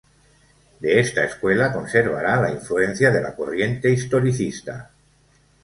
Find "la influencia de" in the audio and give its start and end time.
2.41-3.21